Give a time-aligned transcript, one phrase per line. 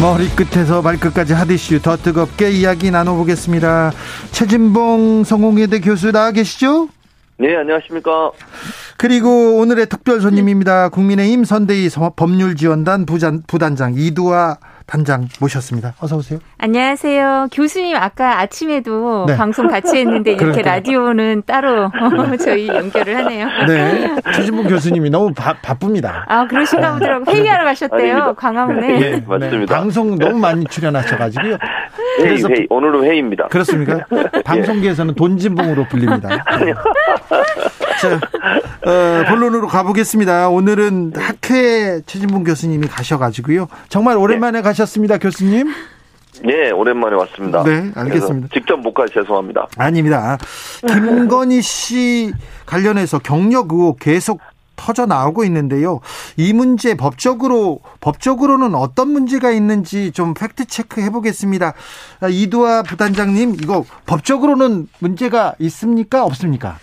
[0.00, 3.90] 머리끝에서 발끝까지 핫이슈 더 뜨겁게 이야기 나눠보겠습니다
[4.30, 6.88] 최진봉 성공회대 교수 나와 계시죠?
[7.36, 8.30] 네 안녕하십니까
[8.98, 13.06] 그리고 오늘의 특별 손님입니다 국민의힘 선대위 법률지원단
[13.46, 14.56] 부단장 이두아
[14.88, 15.92] 단장 모셨습니다.
[16.00, 16.38] 어서 오세요.
[16.56, 17.48] 안녕하세요.
[17.52, 19.36] 교수님 아까 아침에도 네.
[19.36, 21.90] 방송 같이 했는데 이렇게 라디오는 따로
[22.42, 23.48] 저희 연결을 하네요.
[23.68, 24.16] 네.
[24.34, 26.24] 최진봉 교수님이 너무 바, 바쁩니다.
[26.26, 28.12] 아 그러신가 보더라고 회의하러 가셨대요.
[28.14, 28.32] 아닙니다.
[28.32, 28.98] 광화문에.
[28.98, 29.58] 네, 맞습니다.
[29.58, 29.66] 네.
[29.66, 31.58] 방송 너무 많이 출연하셔 가지고요.
[32.20, 32.66] 회의, 회의.
[32.70, 33.48] 오늘은 회의입니다.
[33.48, 34.06] 그렇습니까?
[34.44, 36.42] 방송계에서는 돈진봉으로 불립니다.
[36.46, 36.74] 아니요.
[38.00, 40.48] 자, 어, 본론으로 가보겠습니다.
[40.48, 43.68] 오늘은 학회 최진봉 교수님이 가셔가지고요.
[43.88, 44.62] 정말 오랜만에 네.
[44.62, 45.68] 가셨습니다, 교수님.
[46.44, 47.64] 네, 오랜만에 왔습니다.
[47.64, 48.48] 네, 알겠습니다.
[48.52, 49.66] 직접 못 가서 죄송합니다.
[49.76, 50.38] 아닙니다.
[50.86, 52.32] 김건희 씨
[52.66, 54.40] 관련해서 경력 의혹 계속
[54.76, 55.98] 터져 나오고 있는데요.
[56.36, 61.74] 이 문제 법적으로 법적으로는 어떤 문제가 있는지 좀 팩트 체크 해 보겠습니다.
[62.30, 66.24] 이두아 부단장님, 이거 법적으로는 문제가 있습니까?
[66.24, 66.78] 없습니까?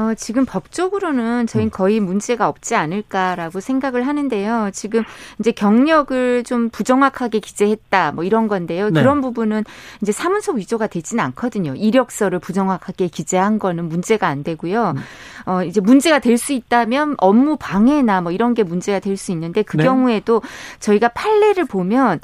[0.00, 1.70] 어, 지금 법적으로는 저희는 음.
[1.70, 4.70] 거의 문제가 없지 않을까라고 생각을 하는데요.
[4.72, 5.04] 지금
[5.38, 8.88] 이제 경력을 좀 부정확하게 기재했다 뭐 이런 건데요.
[8.88, 9.02] 네.
[9.02, 9.64] 그런 부분은
[10.00, 11.74] 이제 사문서 위조가 되지는 않거든요.
[11.74, 14.94] 이력서를 부정확하게 기재한 거는 문제가 안 되고요.
[14.96, 15.02] 음.
[15.44, 19.62] 어, 이제 문제가 될 수 있다면 업무 방해나 뭐 이런 게 문제가 될 수 있는데
[19.62, 19.84] 그 네.
[19.84, 20.40] 경우에도
[20.78, 22.20] 저희가 판례를 보면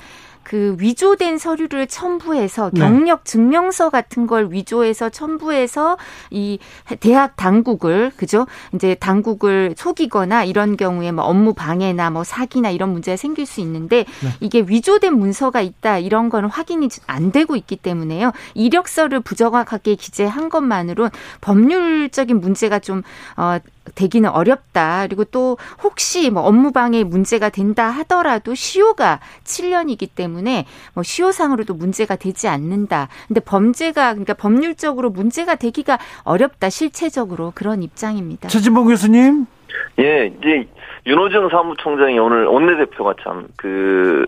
[0.47, 2.81] 그 위조된 서류를 첨부해서 네.
[2.81, 5.97] 경력 증명서 같은 걸 위조해서 첨부해서
[6.31, 6.61] 이
[7.01, 8.47] 대학 당국을 그죠?
[8.73, 14.05] 이제 당국을 속이거나 이런 경우에 뭐 업무 방해나 뭐 사기나 이런 문제가 생길 수 있는데
[14.23, 14.31] 네.
[14.39, 18.31] 이게 위조된 문서가 있다 이런 거는 확인이 안 되고 있기 때문에요.
[18.55, 23.03] 이력서를 부정확하게 기재한 것만으론 법률적인 문제가 좀
[23.37, 23.59] 어,
[23.95, 25.07] 되기는 어렵다.
[25.07, 30.36] 그리고 또 혹시 뭐 업무 방해 문제가 된다 하더라도 시효가 7년이기 때문에
[30.95, 33.09] 뭐 시효상으로도 문제가 되지 않는다.
[33.29, 36.69] 근데 범죄가 그러니까 법률적으로 문제가 되기가 어렵다.
[36.71, 38.49] 실체적으로 그런 입장입니다.
[38.49, 39.47] 최진봉 교수님.
[39.99, 40.67] 예, 이제
[41.07, 44.25] 윤호정 사무총장이 오늘 원내대표가 참 그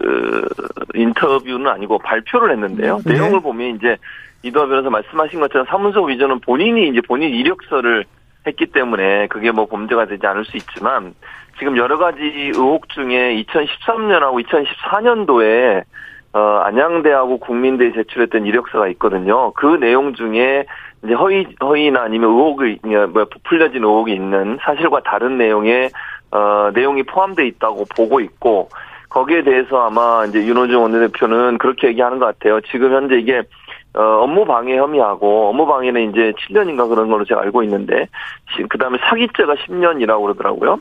[0.94, 3.00] 인터뷰는 아니고 발표를 했는데요.
[3.04, 3.14] 네.
[3.14, 3.96] 내용을 보면 이제
[4.42, 8.04] 이도하 변호사 말씀하신 것처럼 사문서 위조는 본인이 이제 본인 이력서를
[8.48, 11.14] 했기 때문에 그게 뭐 범죄가 되지 않을 수 있지만
[11.58, 15.84] 지금 여러 가지 의혹 중에 2013년하고 2014년도에
[16.32, 19.52] 어, 안양대하고 국민대에 제출했던 이력서가 있거든요.
[19.52, 20.66] 그 내용 중에
[21.04, 22.78] 이제 허위 허위나 아니면 의혹을
[23.12, 25.90] 뭐 부풀려진 의혹이 있는 사실과 다른 내용의
[26.30, 28.68] 어, 내용이 포함되어 있다고 보고 있고
[29.08, 32.60] 거기에 대해서 아마 이제 윤호중 원내대표는 그렇게 얘기하는 것 같아요.
[32.70, 33.42] 지금 현재 이게
[33.94, 38.08] 어, 업무 방해 혐의하고 업무 방해는 이제 7년인가 그런 걸로 제가 알고 있는데
[38.68, 40.78] 그다음에 사기죄가 10년이라고 그러더라고요.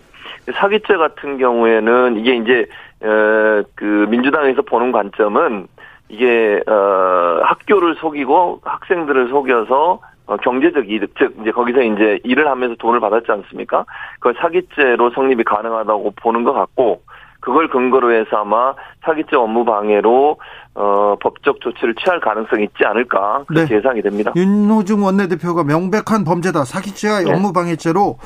[0.53, 2.65] 사기죄 같은 경우에는 이게 이제
[3.03, 5.67] 어, 그 민주당에서 보는 관점은
[6.09, 12.75] 이게 어, 학교를 속이고 학생들을 속여서 어, 경제적 이득, 즉, 이제 거기서 이제 일을 하면서
[12.75, 13.85] 돈을 받았지 않습니까?
[14.15, 17.01] 그걸 사기죄로 성립이 가능하다고 보는 것 같고,
[17.47, 18.73] 그걸 근거로 해서 아마
[19.05, 20.37] 사기죄 업무 방해로
[20.75, 23.77] 어, 법적 조치를 취할 가능성이 있지 않을까 그렇게 네.
[23.77, 24.33] 예상이 됩니다.
[24.35, 27.31] 윤호중 원내대표가 명백한 범죄다 사기죄와 네.
[27.31, 28.17] 업무 방해죄로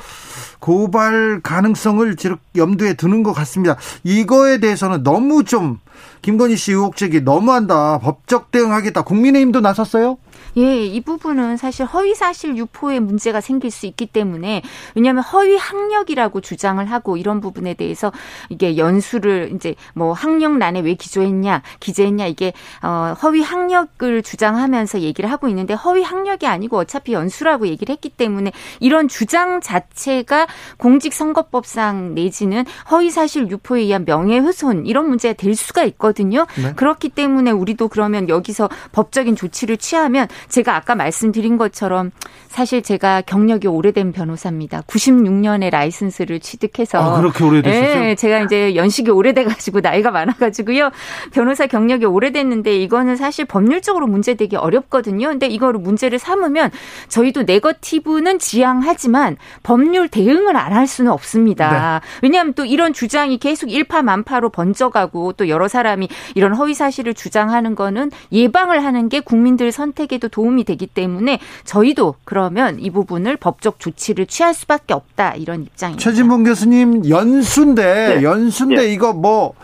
[0.58, 2.16] 고발 가능성을
[2.56, 3.76] 염두에 두는 것 같습니다.
[4.02, 5.78] 이거에 대해서는 너무 좀
[6.22, 8.00] 김건희 씨 의혹 제기 너무한다.
[8.00, 9.02] 법적 대응하겠다.
[9.02, 10.18] 국민의힘도 나섰어요?
[10.56, 14.62] 예, 이 부분은 사실 허위 사실 유포에 문제가 생길 수 있기 때문에
[14.94, 18.12] 왜냐하면 허위 학력이라고 주장을 하고 이런 부분에 대해서
[18.50, 22.52] 이게 연수를 이제 뭐 학력란에 왜 기조했냐, 기재했냐 이게
[22.82, 28.52] 어 허위 학력을 주장하면서 얘기를 하고 있는데 허위 학력이 아니고 어차피 연수라고 얘기를 했기 때문에
[28.80, 30.46] 이런 주장 자체가
[30.76, 36.46] 공직선거법상 내지는 허위 사실 유포에 의한 명예훼손 이런 문제가 될 수가 있거든요.
[36.56, 36.72] 네.
[36.74, 42.10] 그렇기 때문에 우리도 그러면 여기서 법적인 조치를 취하면 제가 아까 말씀드린 것처럼
[42.48, 44.82] 사실 제가 경력이 오래된 변호사입니다.
[44.82, 48.00] 96년에 라이선스를 취득해서 아, 그렇게 오래되셨죠?
[48.00, 50.90] 네, 제가 이제 연식이 오래돼 가지고 나이가 많아 가지고요.
[51.32, 55.28] 변호사 경력이 오래됐는데 이거는 사실 법률적으로 문제되기 어렵거든요.
[55.28, 56.70] 근데 이거를 문제를 삼으면
[57.08, 62.00] 저희도 네거티브는 지향하지만 법률 대응을 안 할 수는 없습니다.
[62.02, 62.08] 네.
[62.22, 68.10] 왜냐하면 또 이런 주장이 계속 일파만파로 번져가고 또 여러 사람이 이런 허위 사실을 주장하는 거는
[68.32, 74.54] 예방을 하는 게 국민들 선택에도 도움이 되기 때문에 저희도 그러면 이 부분을 법적 조치를 취할
[74.54, 76.02] 수밖에 없다 이런 입장입니다.
[76.02, 78.22] 최진봉 교수님 연수인데 네.
[78.24, 78.92] 연수인데 네.
[78.92, 79.54] 이거 뭐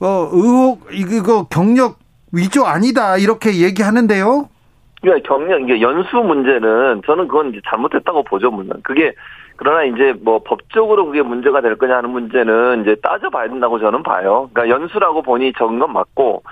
[0.00, 1.98] 어, 의혹 이거 경력
[2.32, 4.48] 위조 아니다 이렇게 얘기하는데요.
[5.00, 9.12] 그러니까 경력 이게 연수 문제는 저는 그건 이제 잘못했다고 보죠 물론 그게
[9.56, 14.50] 그러나 이제 뭐 법적으로 그게 문제가 될 거냐 하는 문제는 이제 따져봐야 된다고 저는 봐요.
[14.52, 16.42] 그러니까 연수라고 보니 적은 건 맞고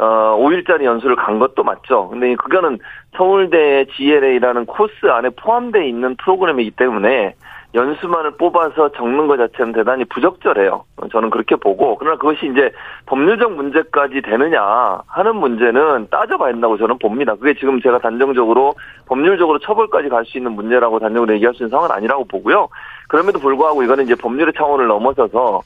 [0.00, 2.08] 어 5일짜리 연수를 간 것도 맞죠.
[2.08, 2.78] 근데 그거는
[3.18, 7.34] 서울대 GLA라는 코스 안에 포함되어 있는 프로그램이기 때문에
[7.74, 10.84] 연수만을 뽑아서 적는 것 자체는 대단히 부적절해요.
[11.12, 12.72] 저는 그렇게 보고 그러나 그것이 이제
[13.06, 17.34] 법률적 문제까지 되느냐 하는 문제는 따져봐야 된다고 저는 봅니다.
[17.36, 18.72] 그게 지금 제가 단정적으로
[19.06, 22.68] 법률적으로 처벌까지 갈 수 있는 문제라고 단정적으로 얘기할 수 있는 상황은 아니라고 보고요.
[23.08, 25.60] 그럼에도 불구하고 이거는 이제 법률의 차원을 넘어서서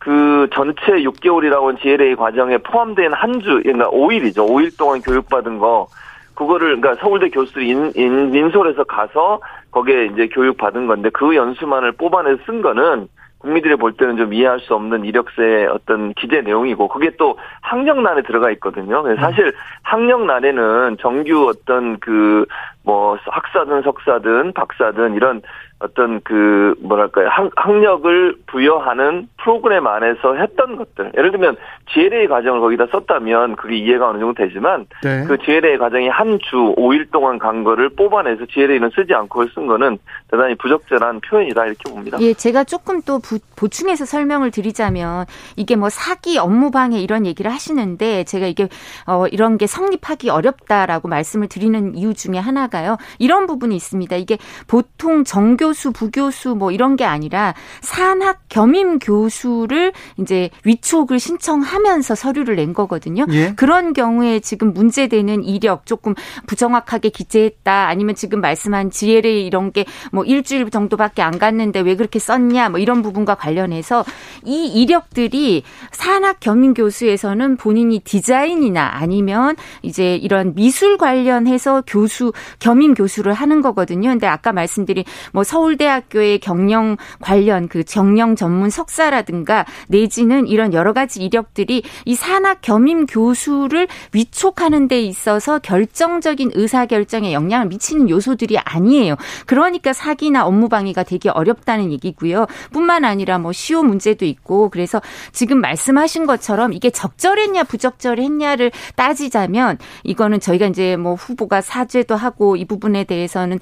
[0.00, 4.48] 그 전체 6개월이라고 하는 GLA 과정에 포함된 한 주, 그러니까 5일이죠.
[4.48, 5.86] 5일 동안 교육받은 거
[6.34, 11.92] 그거를 그러니까 서울대 교수들이 인, 인, 인솔해서 가서 거기에 이제 교육 받은 건데 그 연수만을
[11.92, 13.08] 뽑아내서 쓴 거는
[13.40, 18.50] 국민들이 볼 때는 좀 이해할 수 없는 이력서의 어떤 기재 내용이고 그게 또 학력란에 들어가
[18.52, 19.02] 있거든요.
[19.16, 22.46] 사실 학력란에는 정규 어떤 그
[22.82, 25.42] 뭐 학사든 석사든 박사든 이런
[25.80, 31.56] 어떤 그 뭐랄까요 학, 학력을 부여하는 프로그램 안에서 했던 것들 예를 들면
[31.92, 35.24] GLA 과정을 거기다 썼다면 그게 이해가 어느 정도 되지만 네.
[35.26, 39.98] 그 GLA 과정이 한 주 5일 동안 간 거를 뽑아내서 GLA는 쓰지 않고 쓴 거는
[40.30, 42.18] 대단히 부적절한 표현이다 이렇게 봅니다.
[42.20, 47.50] 예, 제가 조금 또 부, 보충해서 설명을 드리자면 이게 뭐 사기 업무 방해 이런 얘기를
[47.52, 48.68] 하시는데 제가 이게
[49.06, 52.96] 어 이런 게 성립하기 어렵다라고 말씀을 드리는 이유 중에 하나가요.
[53.18, 54.16] 이런 부분이 있습니다.
[54.16, 62.14] 이게 보통 정교 교수, 부교수 뭐 이런 게 아니라 산학 겸임 교수를 이제 위촉을 신청하면서
[62.14, 63.26] 서류를 낸 거거든요.
[63.30, 63.54] 예?
[63.54, 66.14] 그런 경우에 지금 문제되는 이력 조금
[66.46, 72.18] 부정확하게 기재했다 아니면 지금 말씀한 GLA 이런 게 뭐 일주일 정도밖에 안 갔는데 왜 그렇게
[72.18, 74.04] 썼냐 뭐 이런 부분과 관련해서
[74.44, 75.62] 이 이력들이
[75.92, 84.10] 산학 겸임 교수에서는 본인이 디자인이나 아니면 이제 이런 미술 관련해서 교수 겸임 교수를 하는 거거든요.
[84.10, 90.92] 근데 아까 말씀드린 뭐 서, 서울대학교의 경영 관련 그 경영 전문 석사라든가 내지는 이런 여러
[90.92, 98.58] 가지 이력들이 이 산학 겸임 교수를 위촉하는 데 있어서 결정적인 의사 결정에 영향을 미치는 요소들이
[98.58, 99.16] 아니에요.
[99.46, 102.46] 그러니까 사기나 업무 방해가 되게 어렵다는 얘기고요.
[102.72, 105.02] 뿐만 아니라 뭐 시효 문제도 있고 그래서
[105.32, 112.64] 지금 말씀하신 것처럼 이게 적절했냐 부적절했냐를 따지자면 이거는 저희가 이제 뭐 후보가 사죄도 하고 이
[112.64, 113.58] 부분에 대해서는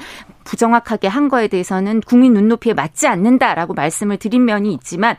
[0.49, 5.17] 부정확하게 한 거에 대해서는 국민 눈높이에 맞지 않는다라고 말씀을 드린 면이 있지만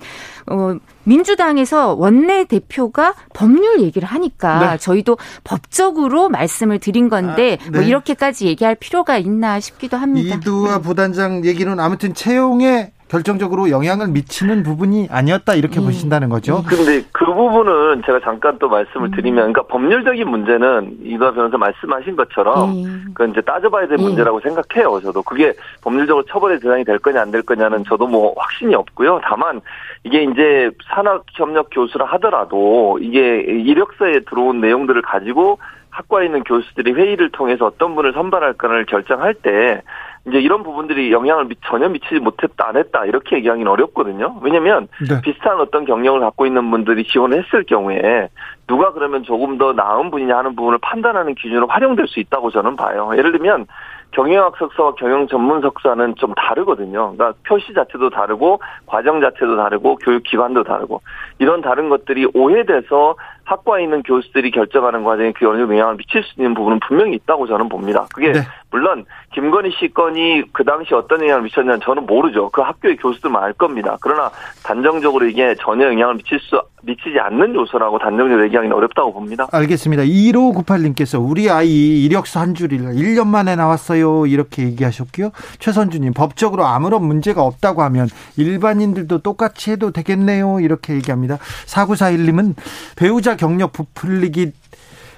[0.48, 4.78] 어 민주당에서 원내 대표가 법률 얘기를 하니까 네.
[4.78, 7.80] 저희도 법적으로 말씀을 드린 건데 아, 뭐 네.
[7.80, 10.36] 뭐 이렇게까지 얘기할 필요가 있나 싶기도 합니다.
[10.36, 15.86] 이두화 부단장 얘기는 아무튼 채용에 결정적으로 영향을 미치는 부분이 아니었다 이렇게 음.
[15.86, 16.64] 보신다는 거죠.
[16.68, 19.12] 그런데 그 부분은 제가 잠깐 또 말씀을 음.
[19.12, 23.06] 드리면, 그러니까 법률적인 문제는 이거 변호사 말씀하신 것처럼 음.
[23.14, 24.04] 그건 이제 따져봐야 될 음.
[24.04, 25.00] 문제라고 생각해요.
[25.02, 25.54] 저도 그게
[25.84, 29.22] 법률적으로 처벌의 대상이 될 거냐 안 될 거냐는 저도 뭐 확신이 없고요.
[29.24, 29.62] 다만
[30.04, 35.60] 이게 이제 산학협력 교수라 하더라도 이게 이력서에 들어온 내용들을 가지고
[35.92, 39.82] 학과에 있는 교수들이 회의를 통해서 어떤 분을 선발할까를 결정할 때
[40.28, 44.38] 이제 이런 부분들이 영향을 미, 전혀 미치지 못했다, 안 했다, 이렇게 얘기하기는 어렵거든요.
[44.42, 45.22] 왜냐면, 네.
[45.22, 48.30] 비슷한 어떤 경력을 갖고 있는 분들이 지원을 했을 경우에,
[48.68, 53.12] 누가 그러면 조금 더 나은 분이냐 하는 부분을 판단하는 기준으로 활용될 수 있다고 저는 봐요.
[53.18, 53.66] 예를 들면,
[54.12, 57.14] 경영학 석사와 경영 전문 석사는 좀 다르거든요.
[57.14, 61.02] 그러니까 표시 자체도 다르고 과정 자체도 다르고 교육 기관도 다르고
[61.38, 63.16] 이런 다른 것들이 오해돼서
[63.50, 67.48] 학과에 있는 교수들이 결정하는 과정에 그 어느 정도 영향을 미칠 수 있는 부분은 분명히 있다고
[67.48, 68.06] 저는 봅니다.
[68.14, 68.42] 그게 네.
[68.70, 72.50] 물론 김건희 씨 건이 그 당시 어떤 영향을 미쳤냐는 저는 모르죠.
[72.50, 73.98] 그 학교의 교수들만 알 겁니다.
[74.02, 74.30] 그러나
[74.64, 79.48] 단정적으로 이게 전혀 영향을 미칠 수 미치지 않는 요소라고 단정적으로 얘기하기는 어렵다고 봅니다.
[79.52, 80.04] 알겠습니다.
[80.04, 84.28] 1598님께서 우리 아이 이력서 한 줄을 1년 만에 나왔어요.
[84.28, 85.32] 이렇게 얘기하셨고요.
[85.60, 90.60] 최선주님 법적으로 아무런 문제가 없다고 하면 일반인들도 똑같이 해도 되겠네요.
[90.62, 91.38] 이렇게 얘기합니다.
[91.66, 92.56] 4941님은
[92.96, 94.52] 배우자 경력 부풀리기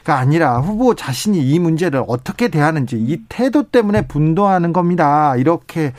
[0.06, 5.36] 아니라 후보 자신이 이 문제를 어떻게 대하는지 이 태도 때문에 분도하는 겁니다.
[5.36, 5.94] 이렇게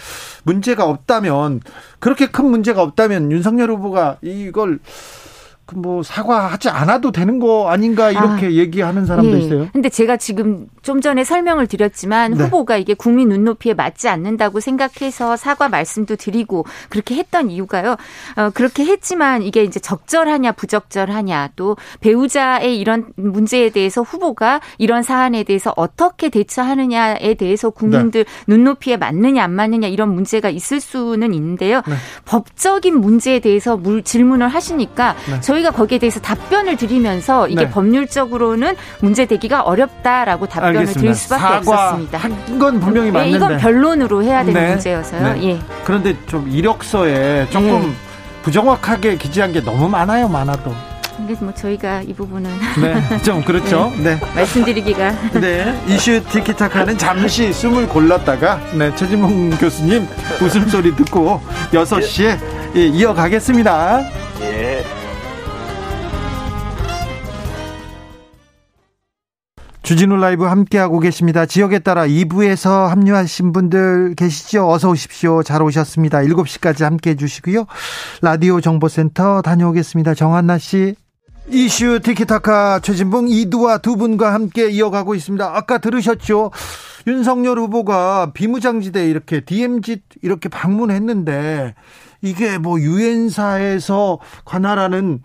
[0.44, 1.60] 문제가 없다면
[1.98, 5.21] 그렇게 큰 문제가 없다면 윤석열 후보가 이걸 그
[5.74, 9.38] 뭐 사과하지 않아도 되는 거 아닌가 이렇게 아, 얘기하는 사람도 예.
[9.38, 9.68] 있어요.
[9.72, 12.44] 근데 제가 지금 좀 전에 설명을 드렸지만 네.
[12.44, 17.96] 후보가 이게 국민 눈높이에 맞지 않는다고 생각해서 사과 말씀도 드리고 그렇게 했던 이유가요.
[18.36, 25.44] 어, 그렇게 했지만 이게 이제 적절하냐 부적절하냐 또 배우자의 이런 문제에 대해서 후보가 이런 사안에
[25.44, 28.30] 대해서 어떻게 대처하느냐에 대해서 국민들 네.
[28.46, 31.82] 눈높이에 맞느냐 안 맞느냐 이런 문제가 있을 수는 있는데요.
[31.86, 31.94] 네.
[32.24, 35.40] 법적인 문제에 대해서 물, 질문을 하시니까 네.
[35.62, 37.70] 저희가 거기에 대해서 답변을 드리면서 이게 네.
[37.70, 41.00] 법률적으로는 문제되기가 어렵다라고 답변을 알겠습니다.
[41.00, 42.18] 드릴 수밖에 없었습니다.
[42.18, 44.68] 한건 분명히 네, 맞는데 이건 변론으로 해야 되는 네.
[44.70, 45.34] 문제여서요.
[45.34, 45.42] 네.
[45.44, 45.58] 예.
[45.84, 47.92] 그런데 좀 이력서에 조금 네.
[48.42, 50.74] 부정확하게 기재한 게 너무 많아요, 많아도.
[51.16, 52.50] 근데 뭐 저희가 이 부분은
[52.80, 53.92] 네, 좀 그렇죠.
[54.02, 54.18] 네.
[54.18, 54.20] 네.
[54.34, 55.80] 말씀드리기가 네.
[55.86, 60.06] 이슈 티키타카는 잠시 숨을 골랐다가 네, 최진봉 교수님
[60.42, 61.40] 웃음소리 듣고
[61.72, 62.38] 6 시에
[62.74, 64.00] 예, 이어가겠습니다.
[64.40, 65.01] 예.
[69.92, 71.44] 주진우 라이브 함께하고 계십니다.
[71.44, 74.66] 지역에 따라 2부에서 합류하신 분들 계시죠?
[74.70, 75.42] 어서 오십시오.
[75.42, 76.20] 잘 오셨습니다.
[76.20, 77.66] 7시까지 함께해 주시고요.
[78.22, 80.14] 라디오 정보센터 다녀오겠습니다.
[80.14, 80.94] 정한나 씨.
[81.50, 85.54] 이슈 티키타카 최진봉 이두와 두 분과 함께 이어가고 있습니다.
[85.54, 86.52] 아까 들으셨죠?
[87.06, 91.74] 윤석열 후보가 비무장지대 이렇게 DMZ 이렇게 방문했는데
[92.22, 95.20] 이게 뭐 유엔사에서 관할하는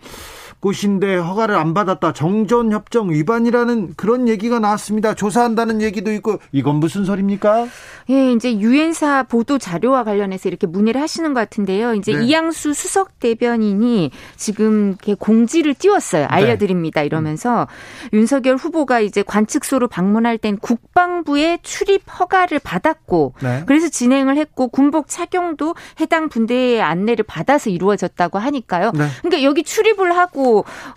[0.60, 2.12] 곳인데 허가를 안 받았다.
[2.12, 5.14] 정전협정 위반이라는 그런 얘기가 나왔습니다.
[5.14, 7.68] 조사한다는 얘기도 있고 이건 무슨 소리입니까?
[8.10, 11.94] 예, 이제 유엔사 보도 자료와 관련해서 이렇게 문의를 하시는 것 같은데요.
[11.94, 12.24] 이제 네.
[12.24, 16.22] 이양수 수석 대변인이 지금 공지를 띄웠어요.
[16.22, 16.26] 네.
[16.28, 17.02] 알려드립니다.
[17.02, 17.68] 이러면서
[18.12, 18.18] 음.
[18.18, 23.62] 윤석열 후보가 이제 관측소로 방문할 땐 국방부의 출입 허가를 받았고 네.
[23.66, 28.92] 그래서 진행을 했고 군복 착용도 해당 분대의 안내를 받아서 이루어졌다고 하니까요.
[28.94, 29.06] 네.
[29.20, 30.47] 그러니까 여기 출입을 하고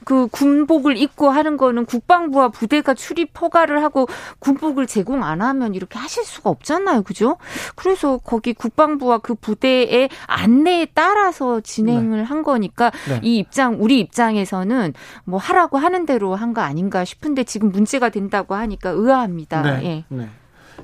[0.06, 4.08] 그 군복을 입고 하는 거는 국방부와 부대가 출입 허가를 하고
[4.40, 7.02] 군복을 제공 안 하면 이렇게 하실 수가 없잖아요.
[7.04, 7.38] 그죠?
[7.76, 12.24] 그래서 거기 국방부와 그 부대의 안내에 따라서 진행을 네.
[12.24, 13.20] 한 거니까 네.
[13.24, 14.94] 이 입장 우리 입장에서는
[15.26, 19.62] 뭐 하라고 하는 대로 한 거 아닌가 싶은데 지금 문제가 된다고 하니까 의아합니다.
[19.80, 20.06] 네.
[20.12, 20.28] 예.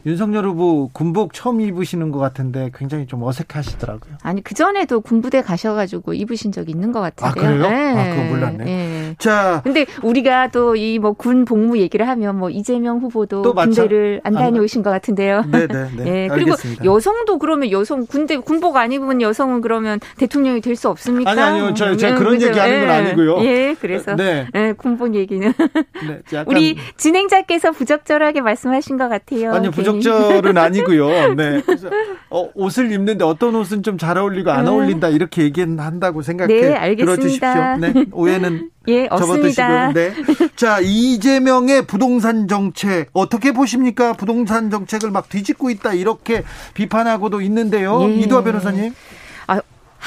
[0.03, 0.09] 네.
[0.11, 4.15] 윤석열 후보 군복 처음 입으시는 것 같은데 굉장히 좀 어색하시더라고요.
[4.23, 7.29] 아니 그 전에도 군부대 가셔가지고 입으신 적 있는 것 같은데요.
[7.29, 7.69] 아 그래요?
[7.69, 7.91] 네.
[8.11, 8.63] 아 그거 몰랐네.
[8.65, 9.15] 네.
[9.19, 14.21] 자, 근데 우리가 또 이 뭐 군 복무 얘기를 하면 뭐 이재명 후보도 또 군대를
[14.23, 15.43] 안 다녀오신 것 같은데요.
[15.51, 15.67] 네네.
[15.67, 16.03] 네, 네.
[16.03, 16.27] 네.
[16.31, 16.85] 그리고 알겠습니다.
[16.85, 21.31] 여성도 그러면 여성 군대 군복 안 입은 여성은 그러면 대통령이 될 수 없습니까?
[21.31, 22.47] 아니 아니요, 저, 저 그런 그죠?
[22.49, 23.43] 얘기 하는 건 아니고요.
[23.43, 25.51] 예, 그래서 네, 네 군복 얘기는
[26.07, 26.43] 네.
[26.45, 29.53] 우리 진행자께서 부적절하게 말씀하신 것 같아요.
[29.53, 31.33] 아니요, 부적 적절은 아니고요.
[31.35, 31.61] 네.
[31.65, 31.89] 그래서
[32.29, 34.69] 어, 옷을 입는데 어떤 옷은 좀 잘 어울리고 안 네.
[34.71, 37.15] 어울린다 이렇게 얘기한다고 생각해 네, 알겠습니다.
[37.15, 38.01] 들어주십시오.
[38.01, 38.05] 네.
[38.11, 39.67] 오해는 예, 접어드시고.
[39.93, 40.13] 네.
[40.55, 44.13] 자, 이재명의 부동산 정책 어떻게 보십니까?
[44.13, 48.01] 부동산 정책을 막 뒤집고 있다 이렇게 비판하고도 있는데요.
[48.03, 48.15] 예.
[48.15, 48.93] 이두아 변호사님.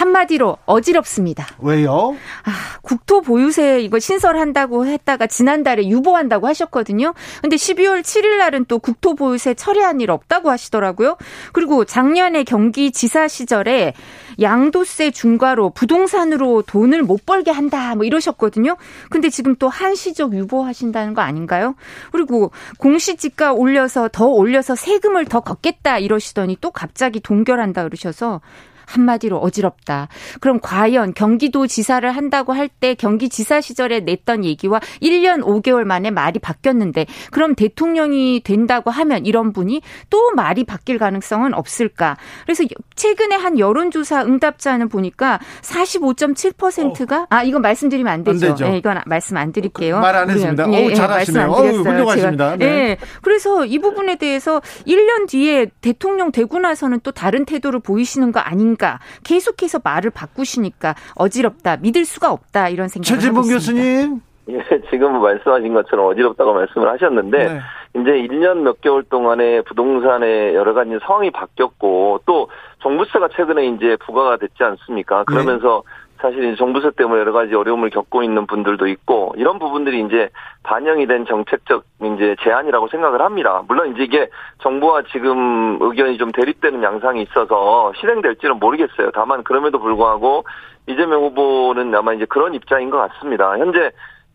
[0.00, 1.46] 한마디로 어지럽습니다.
[1.58, 2.16] 왜요?
[2.44, 7.12] 아, 국토 보유세 이거 신설한다고 했다가 지난달에 유보한다고 하셨거든요.
[7.42, 11.18] 근데 12월 7일 날은 또 국토 보유세 처리한 일 없다고 하시더라고요.
[11.52, 13.92] 그리고 작년에 경기 지사 시절에
[14.40, 18.76] 양도세 중과로 부동산으로 돈을 못 벌게 한다 뭐 이러셨거든요.
[19.10, 21.74] 근데 지금 또 한시적 유보하신다는 거 아닌가요?
[22.10, 28.40] 그리고 공시지가 올려서 더 올려서 세금을 더 걷겠다 이러시더니 또 갑자기 동결한다 그러셔서
[28.86, 30.08] 한마디로 어지럽다.
[30.40, 36.10] 그럼 과연 경기도 지사를 한다고 할 때 경기 지사 시절에 냈던 얘기와 1년 5개월 만에
[36.10, 42.16] 말이 바뀌었는데 그럼 대통령이 된다고 하면 이런 분이 또 말이 바뀔 가능성은 없을까?
[42.44, 48.46] 그래서 최근에 한 여론조사 응답자는 보니까 45.7%가 아 이건 말씀드리면 안 되죠.
[48.46, 48.70] 안 되죠.
[48.70, 50.00] 네, 이건 말씀 안 드릴게요.
[50.00, 50.72] 말안 했습니다.
[50.72, 51.56] 예, 오, 잘하시네요.
[51.64, 52.56] 예, 안 훌륭하십니다.
[52.56, 52.66] 네.
[52.66, 52.96] 네.
[53.22, 58.79] 그래서 이 부분에 대해서 1년 뒤에 대통령 되고 나서는 또 다른 태도를 보이시는 거 아닌가?
[58.80, 64.20] 보니까 계속해서 말을 바꾸시니까 어지럽다, 믿을 수가 없다 이런 생각을 최진봉 교수님.
[64.48, 67.60] 예, 지금 말씀하신 것처럼 어지럽다고 말씀을 하셨는데 네.
[67.94, 72.48] 이제 1년 몇 개월 동안에 부동산의 여러 가지 상황이 바뀌었고 또
[72.80, 75.24] 종부세가 최근에 이제 부과가 됐지 않습니까?
[75.24, 75.92] 그러면서 네.
[76.20, 80.28] 사실 정부세 때문에 여러 가지 어려움을 겪고 있는 분들도 있고 이런 부분들이 이제
[80.62, 83.62] 반영이 된 정책적 이제 제안이라고 생각을 합니다.
[83.66, 89.10] 물론 이제 이게 정부와 지금 의견이 좀 대립되는 양상이 있어서 실행될지는 모르겠어요.
[89.14, 90.44] 다만 그럼에도 불구하고
[90.86, 93.58] 이재명 후보는 아마 이제 그런 입장인 것 같습니다.
[93.58, 93.90] 현재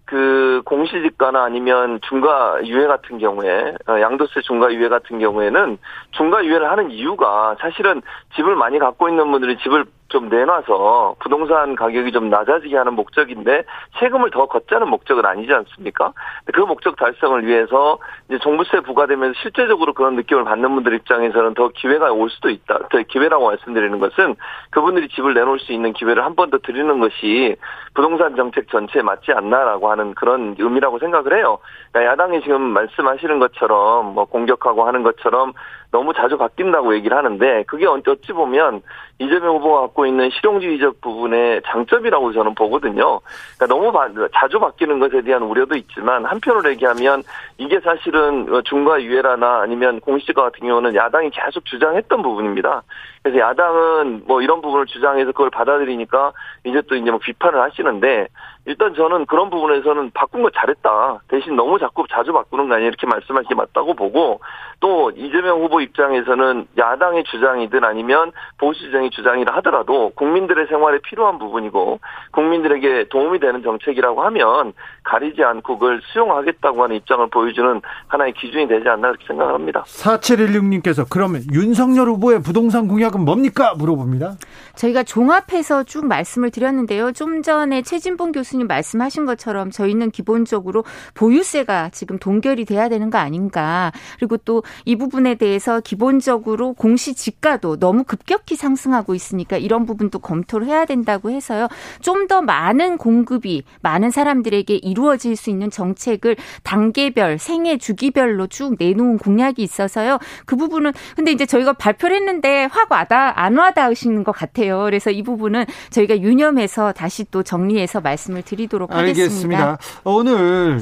[0.05, 5.77] 그 공시지가나 아니면 중과 유예 같은 경우에 어, 양도세 중과 유예 같은 경우에는
[6.11, 8.01] 중과 유예를 하는 이유가 사실은
[8.35, 13.63] 집을 많이 갖고 있는 분들이 집을 좀 내놔서 부동산 가격이 좀 낮아지게 하는 목적인데
[13.99, 16.13] 세금을 더 걷자는 목적은 아니지 않습니까?
[16.53, 17.97] 그 목적 달성을 위해서
[18.29, 22.79] 이제 종부세 부과되면서 실제적으로 그런 느낌을 받는 분들 입장에서는 더 기회가 올 수도 있다.
[22.89, 24.35] 더 기회라고 말씀드리는 것은
[24.69, 27.55] 그분들이 집을 내놓을 수 있는 기회를 한 번 더 드리는 것이
[27.95, 31.57] 부동산 정책 전체에 맞지 않나라고 하는 그런 의미라고 생각을 해요.
[31.91, 35.53] 그러니까 야당이 지금 말씀하시는 것처럼 뭐 공격하고 하는 것처럼
[35.95, 38.81] 너무 자주 바뀐다고 얘기를 하는데 그게 어찌 보면
[39.17, 43.21] 이재명 후보가 갖고 있는 실용주의적 부분의 장점이라고 저는 보거든요.
[43.57, 47.23] 그러니까 너무 바, 자주 바뀌는 것에 대한 우려도 있지만 한편으로 얘기하면
[47.57, 52.83] 이게 사실은 중과 유예라나 아니면 공시지가 같은 경우는 야당이 계속 주장했던 부분입니다.
[53.23, 56.33] 그래서 야당은 뭐 이런 부분을 주장해서 그걸 받아들이니까
[56.65, 58.27] 이제 또 이제 뭐 비판을 하시는데
[58.65, 61.21] 일단 저는 그런 부분에서는 바꾼 거 잘했다.
[61.27, 64.39] 대신 너무 자꾸 자주 바꾸는 거 아니야 이렇게 말씀하시기 맞다고 보고
[64.79, 71.99] 또 이재명 후보 입장에서는 야당의 주장이든 아니면 보수 주장의 주장이라 하더라도 국민들의 생활에 필요한 부분이고
[72.31, 78.89] 국민들에게 도움이 되는 정책이라고 하면 가리지 않고 그걸 수용하겠다고 하는 입장을 보여주는 하나의 기준이 되지
[78.89, 79.83] 않나 그렇게 생각합니다.
[79.83, 84.33] 4716님께서 그러면 윤석열 후보의 부동산 공약은 뭡니까 물어봅니다.
[84.75, 87.11] 저희가 종합해서 쭉 말씀을 드렸는데요.
[87.11, 90.83] 좀 전에 최진봉 교수 님 말씀하신 것처럼 저희는 기본적으로
[91.13, 93.91] 보유세가 지금 동결이 돼야 되는 거 아닌가.
[94.17, 100.67] 그리고 또 이 부분에 대해서 기본적으로 공시 지가도 너무 급격히 상승하고 있으니까 이런 부분도 검토를
[100.67, 101.67] 해야 된다고 해서요.
[102.01, 109.19] 좀 더 많은 공급이 많은 사람들에게 이루어질 수 있는 정책을 단계별, 생애 주기별로 쭉 내놓은
[109.19, 110.17] 공약이 있어서요.
[110.45, 114.83] 그 부분은 근데 이제 저희가 발표를 했는데 확 와다 안 와닿으시는 것 같아요.
[114.85, 119.21] 그래서 이 부분은 저희가 유념해서 다시 또 정리해서 말씀을 드리도록 하겠습니다.
[119.23, 119.77] 알겠습니다.
[120.03, 120.81] 오늘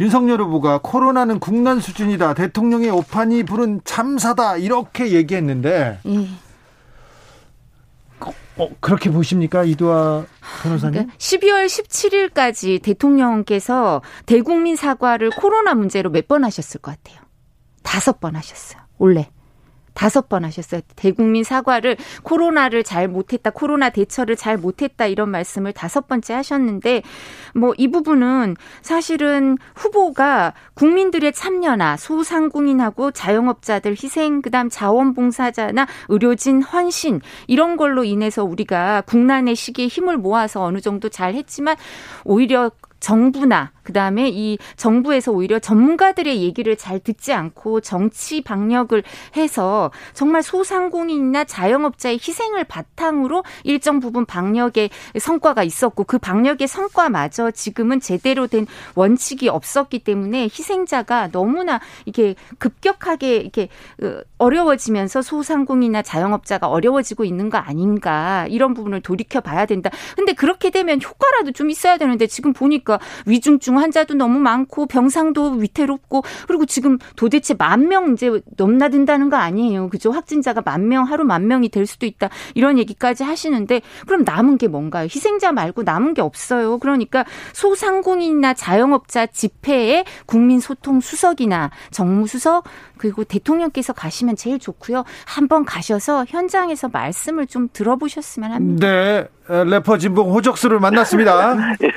[0.00, 2.34] 윤석열 후보가 코로나는 국난 수준이다.
[2.34, 4.56] 대통령의 오판이 부른 참사다.
[4.56, 6.28] 이렇게 얘기했는데 예.
[8.56, 9.64] 어, 그렇게 보십니까?
[9.64, 10.24] 이두아
[10.62, 10.92] 변호사님?
[10.92, 17.20] 그러니까 12월 17일까지 대통령께서 대국민 사과를 코로나 문제로 몇 번 하셨을 것 같아요.
[17.82, 18.80] 다섯 번 하셨어요.
[18.98, 19.28] 원래.
[19.94, 20.80] 다섯 번 하셨어요.
[20.96, 27.02] 대국민 사과를 코로나를 잘 못했다, 코로나 대처를 잘 못했다 이런 말씀을 다섯 번째 하셨는데
[27.54, 37.76] 뭐 이 부분은 사실은 후보가 국민들의 참여나 소상공인하고 자영업자들 희생, 그다음 자원봉사자나 의료진 헌신 이런
[37.76, 41.76] 걸로 인해서 우리가 국난의 시기에 힘을 모아서 어느 정도 잘 했지만
[42.24, 49.04] 오히려 정부나 그다음에 이 정부에서 오히려 전문가들의 얘기를 잘 듣지 않고 정치 방역을
[49.36, 58.00] 해서 정말 소상공인이나 자영업자의 희생을 바탕으로 일정 부분 방역의 성과가 있었고 그 방역의 성과마저 지금은
[58.00, 63.68] 제대로 된 원칙이 없었기 때문에 희생자가 너무나 이게 급격하게 이렇게
[64.02, 69.90] 어, 어려워지면서 소상공인이나 자영업자가 어려워지고 있는 거 아닌가 이런 부분을 돌이켜 봐야 된다.
[70.16, 75.52] 근데 그렇게 되면 효과라도 좀 있어야 되는데 지금 보니까 위중증 중증 환자도 너무 많고 병상도
[75.52, 79.90] 위태롭고 그리고 지금 도대체 만 명 이제 넘나든다는 거 아니에요.
[79.90, 80.10] 그죠?
[80.10, 82.30] 확진자가 만 명, 하루 만 명이 될 수도 있다.
[82.54, 85.04] 이런 얘기까지 하시는데 그럼 남은 게 뭔가요?
[85.04, 86.78] 희생자 말고 남은 게 없어요.
[86.78, 92.64] 그러니까 소상공인이나 자영업자 집회에 국민소통 수석이나 정무수석
[93.04, 95.04] 그리고 대통령께서 가시면 제일 좋고요.
[95.26, 98.86] 한번 가셔서 현장에서 말씀을 좀 들어보셨으면 합니다.
[98.86, 99.28] 네.
[99.46, 101.54] 래퍼 진봉 호적수를 만났습니다.
[101.84, 101.88] 예,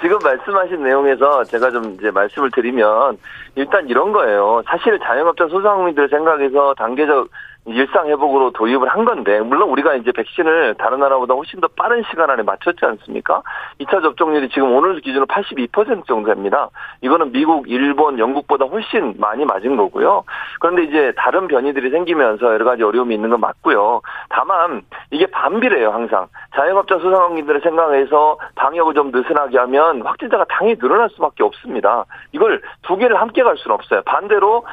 [0.00, 3.18] 지금 말씀하신 내용에서 제가 좀 이제 말씀을 드리면
[3.56, 4.62] 일단 이런 거예요.
[4.68, 7.28] 사실 자영업자 소상공인들 생각해서 단계적
[7.66, 12.30] 일상 회복으로 도입을 한 건데 물론 우리가 이제 백신을 다른 나라보다 훨씬 더 빠른 시간
[12.30, 13.42] 안에 맞췄지 않습니까?
[13.80, 16.70] 2차 접종률이 지금 오늘 기준으로 82% 정도 됩니다.
[17.00, 20.24] 이거는 미국, 일본, 영국보다 훨씬 많이 맞은 거고요.
[20.60, 24.00] 그런데 이제 다른 변이들이 생기면서 여러 가지 어려움이 있는 건 맞고요.
[24.28, 26.28] 다만 이게 반비례예요, 항상.
[26.54, 32.04] 자영업자 소상공인들을 생각해서 방역을 좀 느슨하게 하면 확진자가 당연히 늘어날 수밖에 없습니다.
[32.32, 34.02] 이걸 두 개를 함께 갈 수는 없어요.
[34.04, 34.64] 반대로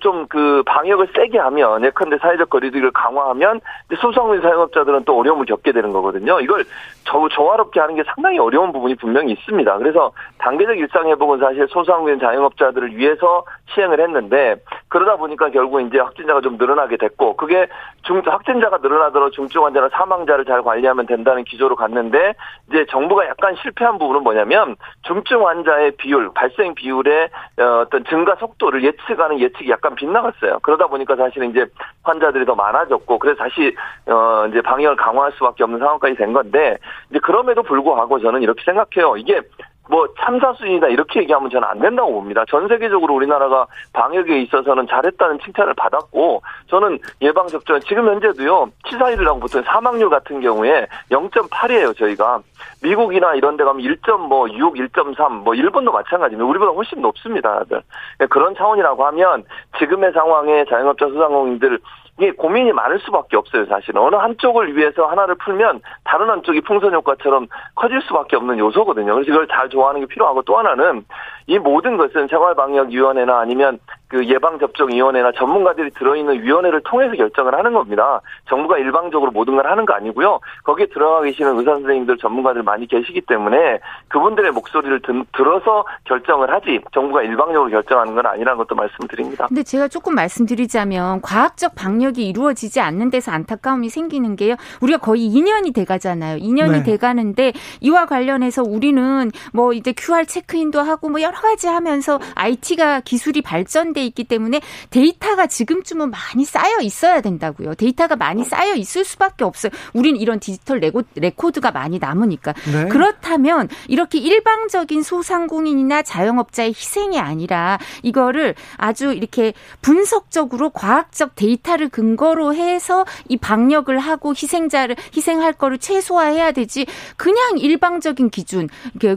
[0.00, 3.60] 좀 그 방역을 세게 하면 예컨대 사회적 거리두기를 강화하면
[4.00, 6.40] 소상공인 사용업자들은 또 어려움을 겪게 되는 거거든요.
[6.40, 6.64] 이걸
[7.04, 9.78] 저 조화롭게 하는 게 상당히 어려운 부분이 분명히 있습니다.
[9.78, 14.56] 그래서 단계적 일상 회복은 사실 소상공인 자영업자들을 위해서 시행을 했는데
[14.88, 17.66] 그러다 보니까 결국 이제 확진자가 좀 늘어나게 됐고 그게
[18.02, 22.34] 중 확진자가 늘어나도록 중증 환자나 사망자를 잘 관리하면 된다는 기조로 갔는데
[22.68, 28.82] 이제 정부가 약간 실패한 부분은 뭐냐면 중증 환자의 비율 발생 비율의 어, 어떤 증가 속도를
[28.84, 30.58] 예측하는 예측이 약간 빗나갔어요.
[30.62, 31.66] 그러다 보니까 사실은 이제
[32.02, 33.74] 환자들이 더 많아졌고 그래서 다시
[34.06, 36.78] 어 이제 방역을 강화할 수밖에 없는 상황까지 된 건데
[37.10, 39.16] 이제 그럼에도 불구하고 저는 이렇게 생각해요.
[39.16, 39.40] 이게
[39.88, 42.44] 뭐 참사순이다 이렇게 얘기하면 저는 안 된다고 봅니다.
[42.48, 49.62] 전 세계적으로 우리나라가 방역에 있어서는 잘했다는 칭찬을 받았고 저는 예방 접종 지금 현재도요 치사율이라고 보통
[49.62, 52.40] 사망률 같은 경우에 0.8이에요 저희가
[52.82, 56.48] 미국이나 이런 데 가면 1.6, 1.3, 뭐 일본도 마찬가지입니다.
[56.48, 57.58] 우리보다 훨씬 높습니다.
[57.58, 57.82] 다들.
[58.28, 59.44] 그런 차원이라고 하면
[59.78, 61.78] 지금의 상황에 자영업자 소상공인들
[62.22, 64.00] 이게 고민이 많을 수밖에 없어요, 사실은.
[64.00, 69.12] 어느 한쪽을 위해서 하나를 풀면 다른 한쪽이 풍선 효과처럼 커질 수밖에 없는 요소거든요.
[69.12, 71.04] 그래서 이걸 잘 좋아하는 게 필요하고 또 하나는
[71.48, 73.80] 이 모든 것은 생활방역위원회나 아니면
[74.12, 78.20] 그 예방접종위원회나 전문가들이 들어있는 위원회를 통해서 결정을 하는 겁니다.
[78.46, 80.38] 정부가 일방적으로 모든 걸 하는 거 아니고요.
[80.64, 86.78] 거기에 들어가 계시는 의사 선생님들 전문가들 많이 계시기 때문에 그분들의 목소리를 든, 들어서 결정을 하지
[86.92, 89.46] 정부가 일방적으로 결정하는 건 아니라는 것도 말씀드립니다.
[89.46, 94.56] 근데 제가 조금 말씀드리자면 과학적 방역이 이루어지지 않는 데서 안타까움이 생기는 게요.
[94.82, 96.36] 우리가 거의 2년이 돼가잖아요.
[96.36, 96.82] 2년이 네.
[96.82, 103.40] 돼가는데 이와 관련해서 우리는 뭐 이제 QR 체크인도 하고 뭐 여러 가지 하면서 IT가 기술이
[103.40, 104.60] 발전돼 돼 있기 때문에
[104.90, 107.74] 데이터가 지금쯤은 많이 쌓여 있어야 된다고요.
[107.74, 109.70] 데이터가 많이 쌓여 있을 수밖에 없어요.
[109.92, 112.52] 우린 이런 디지털 레고, 레코드가 많이 남으니까.
[112.72, 112.88] 네.
[112.88, 123.04] 그렇다면 이렇게 일방적인 소상공인이나 자영업자의 희생이 아니라 이거를 아주 이렇게 분석적으로 과학적 데이터를 근거로 해서
[123.28, 126.86] 이 방역을 하고 희생자를 희생할 거를 최소화해야 되지
[127.16, 128.68] 그냥 일방적인 기준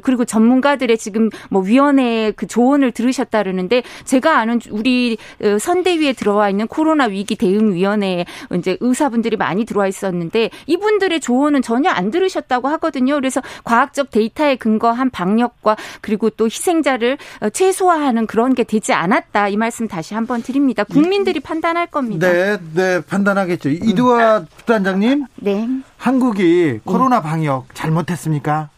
[0.03, 6.49] 그리고 전문가들의 지금 뭐 위원회의 그 조언을 들으셨다 그러는데 제가 아는 우리 어, 선대위에 들어와
[6.49, 12.67] 있는 코로나 위기 대응 위원회에 이제 의사분들이 많이 들어와 있었는데 이분들의 조언은 전혀 안 들으셨다고
[12.69, 13.15] 하거든요.
[13.15, 19.49] 그래서 과학적 데이터에 근거한 방역과 그리고 또 희생자를 어, 최소화하는 그런 게 되지 않았다.
[19.49, 20.83] 이 말씀 다시 한번 드립니다.
[20.83, 22.31] 국민들이 판단할 겁니다.
[22.31, 23.69] 네, 네, 판단하겠죠.
[23.69, 25.25] 이두아 부단장님.
[25.37, 25.67] 네.
[25.97, 28.69] 한국이 코로나 방역 잘못했습니까?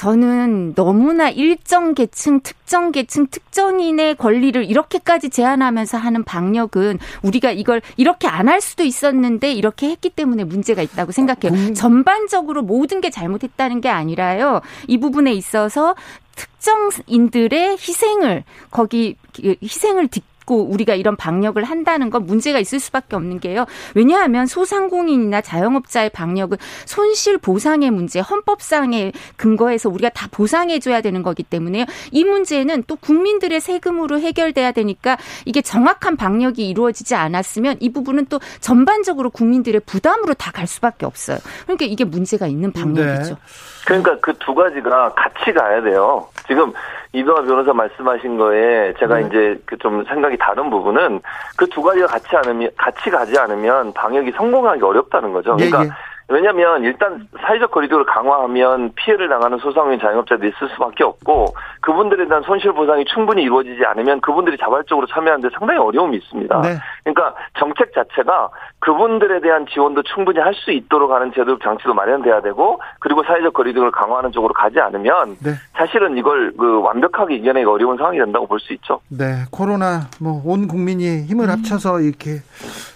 [0.00, 8.26] 저는 너무나 일정 계층, 특정 계층, 특정인의 권리를 이렇게까지 제한하면서 하는 방역은 우리가 이걸 이렇게
[8.26, 11.52] 안 할 수도 있었는데 이렇게 했기 때문에 문제가 있다고 생각해요.
[11.52, 11.74] 음.
[11.74, 14.62] 전반적으로 모든 게 잘못했다는 게 아니라요.
[14.88, 15.94] 이 부분에 있어서
[16.34, 23.66] 특정인들의 희생을 거기 희생을 자꾸 우리가 이런 방역을 한다는 건 문제가 있을 수밖에 없는 게요.
[23.94, 31.42] 왜냐하면 소상공인이나 자영업자의 방역은 손실 보상의 문제, 헌법상의 근거에서 우리가 다 보상해 줘야 되는 거기
[31.42, 31.84] 때문에요.
[32.10, 38.40] 이 문제는 또 국민들의 세금으로 해결돼야 되니까 이게 정확한 방역이 이루어지지 않았으면 이 부분은 또
[38.60, 41.38] 전반적으로 국민들의 부담으로 다 갈 수밖에 없어요.
[41.62, 43.34] 그러니까 이게 문제가 있는 방역이죠.
[43.34, 43.40] 네.
[43.86, 46.26] 그러니까 그 두 가지가 같이 가야 돼요.
[46.46, 46.72] 지금
[47.12, 49.26] 이동아 변호사 말씀하신 거에 제가 네.
[49.26, 51.20] 이제 그 좀 생각이 다른 부분은
[51.56, 55.56] 그 두 가지가 같이 않으면 같이 가지 않으면 방역이 성공하기 어렵다는 거죠.
[55.56, 55.90] 그러니까 예, 예.
[56.30, 61.46] 왜냐하면 일단 사회적 거리두기를 강화하면 피해를 당하는 소상공인 자영업자들이 있을 수밖에 없고
[61.80, 66.60] 그분들에 대한 손실 보상이 충분히 이루어지지 않으면 그분들이 자발적으로 참여하는데 상당히 어려움이 있습니다.
[66.60, 66.78] 네.
[67.04, 72.80] 그러니까 정책 자체가 그분들에 대한 지원도 충분히 할 수 있도록 하는 제도 장치도 마련돼야 되고
[72.98, 75.52] 그리고 사회적 거리두기를 강화하는 쪽으로 가지 않으면 네.
[75.72, 79.00] 사실은 이걸 그 완벽하게 이겨내기 어려운 상황이 된다고 볼 수 있죠.
[79.08, 81.50] 네, 코로나 뭐 온 국민이 힘을 음.
[81.50, 82.40] 합쳐서 이렇게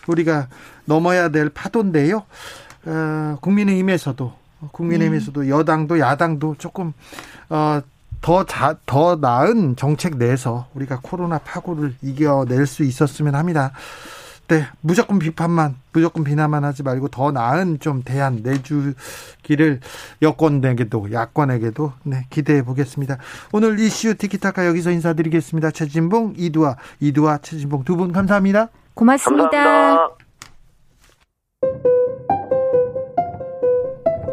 [0.09, 0.47] 우리가
[0.87, 2.25] 넘어야 될 파도인데요.
[2.87, 4.33] 어, 국민의힘에서도
[4.73, 5.49] 국민의힘에서도 음.
[5.49, 6.93] 여당도 야당도 조금
[7.49, 7.81] 어,
[8.21, 13.73] 더, 자, 더 나은 정책 내서 우리가 코로나 파고를 이겨낼 수 있었으면 합니다.
[14.49, 19.81] 네, 무조건 비판만, 무조건 비난만 하지 말고 더 나은 좀 대안 내주기를
[20.23, 23.19] 여권에게도, 야권에게도, 네, 기대해 보겠습니다.
[23.53, 25.71] 오늘 이슈 티키타카 여기서 인사드리겠습니다.
[25.71, 28.69] 최진봉, 이두아, 이두아, 최진봉 두 분 감사합니다.
[28.95, 29.51] 고맙습니다.
[29.51, 30.24] 감사합니다.